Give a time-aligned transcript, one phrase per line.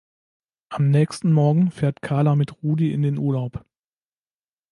[0.69, 3.63] Am nächsten Morgen fährt Carla mit Rudi in den Urlaub.